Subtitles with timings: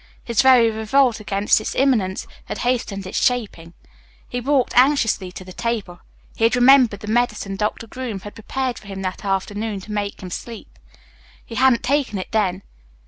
[0.23, 3.73] His very revolt against its imminence had hastened its shaping.
[4.27, 5.99] He walked anxiously to the table.
[6.35, 10.23] He had remembered the medicine Doctor Groom had prepared for him that afternoon to make
[10.23, 10.79] him sleep.
[11.45, 12.63] He hadn't taken it then.